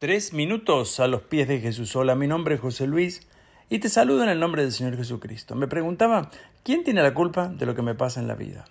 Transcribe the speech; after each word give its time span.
Tres 0.00 0.32
minutos 0.32 1.00
a 1.00 1.08
los 1.08 1.22
pies 1.22 1.48
de 1.48 1.58
Jesús. 1.58 1.96
Hola, 1.96 2.14
mi 2.14 2.28
nombre 2.28 2.54
es 2.54 2.60
José 2.60 2.86
Luis 2.86 3.26
y 3.68 3.80
te 3.80 3.88
saludo 3.88 4.22
en 4.22 4.28
el 4.28 4.38
nombre 4.38 4.62
del 4.62 4.70
Señor 4.70 4.96
Jesucristo. 4.96 5.56
Me 5.56 5.66
preguntaba, 5.66 6.30
¿quién 6.62 6.84
tiene 6.84 7.02
la 7.02 7.14
culpa 7.14 7.48
de 7.48 7.66
lo 7.66 7.74
que 7.74 7.82
me 7.82 7.96
pasa 7.96 8.20
en 8.20 8.28
la 8.28 8.36
vida? 8.36 8.66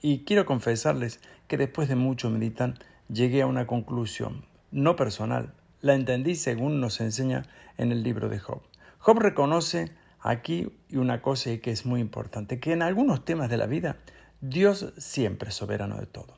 Y 0.00 0.20
quiero 0.20 0.46
confesarles 0.46 1.18
que 1.48 1.56
después 1.56 1.88
de 1.88 1.96
mucho 1.96 2.30
meditar 2.30 2.74
llegué 3.08 3.42
a 3.42 3.48
una 3.48 3.66
conclusión, 3.66 4.44
no 4.70 4.94
personal, 4.94 5.52
la 5.80 5.94
entendí 5.94 6.36
según 6.36 6.80
nos 6.80 7.00
enseña 7.00 7.46
en 7.76 7.90
el 7.90 8.04
libro 8.04 8.28
de 8.28 8.38
Job. 8.38 8.62
Job 9.00 9.18
reconoce 9.18 9.90
aquí 10.20 10.72
una 10.92 11.20
cosa 11.20 11.50
que 11.56 11.72
es 11.72 11.84
muy 11.84 12.00
importante, 12.00 12.60
que 12.60 12.70
en 12.70 12.82
algunos 12.82 13.24
temas 13.24 13.50
de 13.50 13.56
la 13.56 13.66
vida 13.66 13.96
Dios 14.40 14.92
siempre 14.98 15.48
es 15.48 15.56
soberano 15.56 15.96
de 15.96 16.06
todo. 16.06 16.36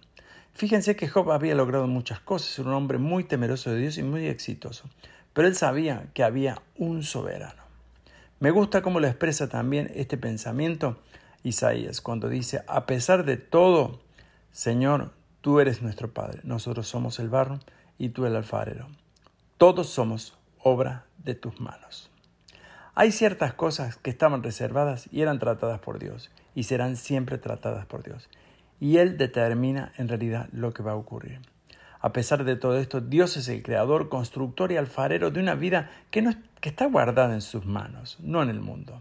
Fíjense 0.55 0.97
que 0.97 1.09
Job 1.09 1.31
había 1.33 1.55
logrado 1.55 1.87
muchas 1.87 2.21
cosas, 2.21 2.59
era 2.59 2.69
un 2.69 2.75
hombre 2.75 2.99
muy 2.99 3.25
temeroso 3.25 3.71
de 3.71 3.79
Dios 3.79 3.99
y 3.99 4.03
muy 4.03 4.27
exitoso, 4.27 4.85
pero 5.33 5.49
él 5.49 5.57
sabía 5.57 6.11
que 6.15 6.23
había 6.23 6.61
un 6.77 7.03
soberano. 7.03 7.63
Me 8.39 8.51
gusta 8.51 8.83
cómo 8.83 9.01
lo 9.01 9.07
expresa 9.07 9.49
también 9.49 9.91
este 9.95 10.19
pensamiento 10.19 10.99
Isaías 11.43 12.01
cuando 12.01 12.29
dice, 12.29 12.63
a 12.69 12.87
pesar 12.87 13.25
de 13.25 13.37
todo, 13.37 14.01
Señor, 14.51 15.13
tú 15.41 15.59
eres 15.59 15.81
nuestro 15.81 16.13
Padre, 16.13 16.41
nosotros 16.45 16.87
somos 16.87 17.19
el 17.19 17.29
barro 17.29 17.59
y 17.99 18.11
tú 18.11 18.27
el 18.27 18.37
alfarero. 18.37 18.89
Todos 19.57 19.89
somos 19.89 20.37
obra 20.59 21.07
de 21.19 21.35
tus 21.35 21.61
manos. 21.61 22.11
Hay 22.95 23.11
ciertas 23.11 23.55
cosas 23.55 23.97
que 23.97 24.11
estaban 24.11 24.43
reservadas 24.43 25.09
y 25.11 25.23
eran 25.23 25.39
tratadas 25.39 25.81
por 25.81 25.99
Dios 25.99 26.31
y 26.55 26.65
serán 26.65 26.97
siempre 26.97 27.39
tratadas 27.39 27.87
por 27.87 28.03
Dios 28.03 28.29
y 28.83 28.97
Él 28.97 29.17
determina 29.17 29.93
en 29.97 30.09
realidad 30.09 30.49
lo 30.51 30.75
que 30.75 30.83
va 30.83 30.91
a 30.91 30.97
ocurrir. 30.97 31.39
A 32.01 32.13
pesar 32.13 32.43
de 32.43 32.57
todo 32.57 32.77
esto, 32.79 33.01
Dios 33.01 33.37
es 33.37 33.47
el 33.47 33.63
creador, 33.63 34.09
constructor 34.09 34.73
y 34.73 34.77
alfarero 34.77 35.31
de 35.31 35.39
una 35.39 35.55
vida 35.55 35.93
que, 36.11 36.29
está 36.63 36.87
guardada 36.87 37.33
en 37.33 37.43
sus 37.43 37.65
manos, 37.65 38.19
no 38.21 38.43
en 38.43 38.49
el 38.49 38.61
mundo. 38.61 38.99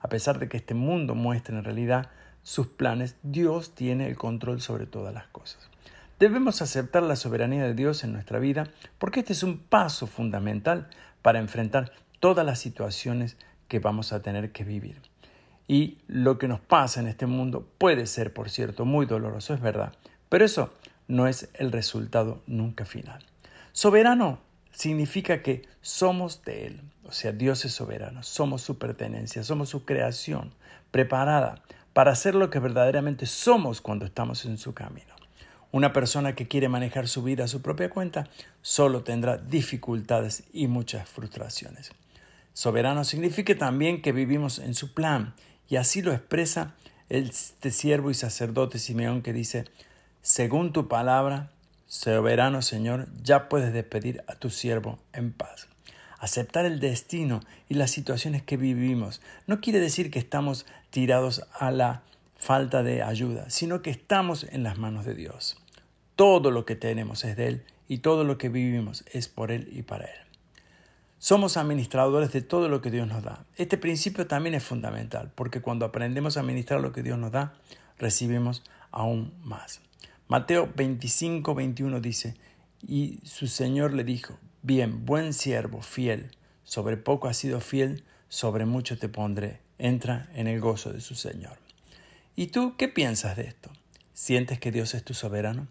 A 0.00 0.08
pesar 0.08 0.40
de 0.40 0.48
que 0.48 0.56
este 0.56 0.74
mundo 0.74 1.14
muestre 1.14 1.56
en 1.56 1.62
realidad 1.62 2.10
sus 2.42 2.66
planes, 2.66 3.14
Dios 3.22 3.76
tiene 3.76 4.08
el 4.08 4.16
control 4.16 4.60
sobre 4.60 4.86
todas 4.86 5.14
las 5.14 5.28
cosas. 5.28 5.70
Debemos 6.18 6.60
aceptar 6.60 7.04
la 7.04 7.14
soberanía 7.14 7.62
de 7.62 7.74
Dios 7.74 8.02
en 8.02 8.12
nuestra 8.12 8.40
vida 8.40 8.70
porque 8.98 9.20
este 9.20 9.34
es 9.34 9.44
un 9.44 9.58
paso 9.58 10.08
fundamental 10.08 10.88
para 11.22 11.38
enfrentar 11.38 11.92
todas 12.18 12.44
las 12.44 12.58
situaciones 12.58 13.36
que 13.68 13.78
vamos 13.78 14.12
a 14.12 14.20
tener 14.20 14.50
que 14.50 14.64
vivir. 14.64 15.11
Y 15.68 15.98
lo 16.06 16.38
que 16.38 16.48
nos 16.48 16.60
pasa 16.60 17.00
en 17.00 17.06
este 17.06 17.26
mundo 17.26 17.66
puede 17.78 18.06
ser, 18.06 18.32
por 18.32 18.50
cierto, 18.50 18.84
muy 18.84 19.06
doloroso, 19.06 19.54
es 19.54 19.60
verdad, 19.60 19.92
pero 20.28 20.44
eso 20.44 20.72
no 21.08 21.26
es 21.26 21.48
el 21.54 21.72
resultado 21.72 22.42
nunca 22.46 22.84
final. 22.84 23.24
Soberano 23.72 24.40
significa 24.72 25.42
que 25.42 25.62
somos 25.80 26.44
de 26.44 26.66
Él, 26.66 26.80
o 27.04 27.12
sea, 27.12 27.32
Dios 27.32 27.64
es 27.64 27.72
soberano, 27.72 28.22
somos 28.22 28.62
su 28.62 28.78
pertenencia, 28.78 29.42
somos 29.44 29.68
su 29.68 29.84
creación, 29.84 30.52
preparada 30.90 31.62
para 31.92 32.12
hacer 32.12 32.34
lo 32.34 32.50
que 32.50 32.58
verdaderamente 32.58 33.26
somos 33.26 33.80
cuando 33.80 34.06
estamos 34.06 34.44
en 34.44 34.58
su 34.58 34.74
camino. 34.74 35.14
Una 35.72 35.92
persona 35.92 36.34
que 36.34 36.48
quiere 36.48 36.68
manejar 36.68 37.08
su 37.08 37.22
vida 37.22 37.44
a 37.44 37.48
su 37.48 37.62
propia 37.62 37.90
cuenta 37.90 38.28
solo 38.60 39.02
tendrá 39.04 39.38
dificultades 39.38 40.44
y 40.52 40.66
muchas 40.66 41.08
frustraciones. 41.08 41.92
Soberano 42.52 43.04
significa 43.04 43.56
también 43.56 44.02
que 44.02 44.12
vivimos 44.12 44.58
en 44.58 44.74
su 44.74 44.92
plan 44.92 45.34
y 45.72 45.76
así 45.76 46.02
lo 46.02 46.12
expresa 46.12 46.74
este 47.08 47.70
siervo 47.70 48.10
y 48.10 48.14
sacerdote 48.14 48.78
Simeón 48.78 49.22
que 49.22 49.32
dice, 49.32 49.64
según 50.20 50.74
tu 50.74 50.86
palabra, 50.86 51.50
soberano 51.86 52.60
Señor, 52.60 53.08
ya 53.22 53.48
puedes 53.48 53.72
despedir 53.72 54.22
a 54.26 54.34
tu 54.34 54.50
siervo 54.50 54.98
en 55.14 55.32
paz. 55.32 55.68
Aceptar 56.18 56.66
el 56.66 56.78
destino 56.78 57.40
y 57.70 57.74
las 57.76 57.90
situaciones 57.90 58.42
que 58.42 58.58
vivimos 58.58 59.22
no 59.46 59.62
quiere 59.62 59.80
decir 59.80 60.10
que 60.10 60.18
estamos 60.18 60.66
tirados 60.90 61.42
a 61.58 61.70
la 61.70 62.02
falta 62.36 62.82
de 62.82 63.02
ayuda, 63.02 63.48
sino 63.48 63.80
que 63.80 63.88
estamos 63.88 64.44
en 64.50 64.64
las 64.64 64.76
manos 64.76 65.06
de 65.06 65.14
Dios. 65.14 65.56
Todo 66.16 66.50
lo 66.50 66.66
que 66.66 66.76
tenemos 66.76 67.24
es 67.24 67.34
de 67.34 67.46
Él 67.46 67.64
y 67.88 68.00
todo 68.00 68.24
lo 68.24 68.36
que 68.36 68.50
vivimos 68.50 69.06
es 69.10 69.26
por 69.28 69.50
Él 69.50 69.70
y 69.72 69.84
para 69.84 70.04
Él. 70.04 70.31
Somos 71.22 71.56
administradores 71.56 72.32
de 72.32 72.42
todo 72.42 72.68
lo 72.68 72.82
que 72.82 72.90
Dios 72.90 73.06
nos 73.06 73.22
da. 73.22 73.46
Este 73.56 73.78
principio 73.78 74.26
también 74.26 74.56
es 74.56 74.64
fundamental, 74.64 75.30
porque 75.36 75.60
cuando 75.60 75.84
aprendemos 75.86 76.36
a 76.36 76.40
administrar 76.40 76.80
lo 76.80 76.90
que 76.90 77.04
Dios 77.04 77.16
nos 77.16 77.30
da, 77.30 77.54
recibimos 77.96 78.64
aún 78.90 79.32
más. 79.44 79.80
Mateo 80.26 80.68
25, 80.74 81.54
21 81.54 82.00
dice, 82.00 82.34
y 82.84 83.20
su 83.22 83.46
Señor 83.46 83.92
le 83.92 84.02
dijo, 84.02 84.36
bien, 84.62 85.06
buen 85.06 85.32
siervo, 85.32 85.80
fiel, 85.80 86.32
sobre 86.64 86.96
poco 86.96 87.28
has 87.28 87.36
sido 87.36 87.60
fiel, 87.60 88.02
sobre 88.28 88.66
mucho 88.66 88.98
te 88.98 89.08
pondré, 89.08 89.60
entra 89.78 90.28
en 90.34 90.48
el 90.48 90.60
gozo 90.60 90.92
de 90.92 91.00
su 91.00 91.14
Señor. 91.14 91.56
¿Y 92.34 92.48
tú 92.48 92.74
qué 92.76 92.88
piensas 92.88 93.36
de 93.36 93.44
esto? 93.44 93.70
¿Sientes 94.12 94.58
que 94.58 94.72
Dios 94.72 94.92
es 94.94 95.04
tu 95.04 95.14
soberano? 95.14 95.68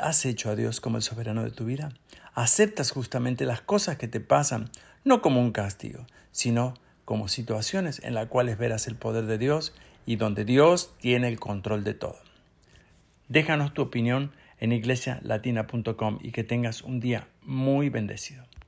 ¿Has 0.00 0.24
hecho 0.24 0.50
a 0.50 0.56
Dios 0.56 0.80
como 0.80 0.96
el 0.96 1.02
soberano 1.02 1.44
de 1.44 1.50
tu 1.50 1.66
vida? 1.66 1.92
¿Aceptas 2.32 2.90
justamente 2.90 3.44
las 3.44 3.60
cosas 3.60 3.98
que 3.98 4.08
te 4.08 4.20
pasan, 4.20 4.70
no 5.04 5.20
como 5.20 5.40
un 5.40 5.52
castigo, 5.52 6.06
sino 6.30 6.74
como 7.04 7.28
situaciones 7.28 8.00
en 8.02 8.14
las 8.14 8.28
cuales 8.28 8.56
verás 8.56 8.86
el 8.86 8.96
poder 8.96 9.26
de 9.26 9.36
Dios 9.36 9.74
y 10.06 10.16
donde 10.16 10.46
Dios 10.46 10.94
tiene 10.98 11.28
el 11.28 11.38
control 11.38 11.84
de 11.84 11.92
todo? 11.92 12.16
Déjanos 13.28 13.74
tu 13.74 13.82
opinión 13.82 14.32
en 14.60 14.72
iglesialatina.com 14.72 16.20
y 16.22 16.32
que 16.32 16.44
tengas 16.44 16.82
un 16.82 16.98
día 16.98 17.28
muy 17.42 17.90
bendecido. 17.90 18.44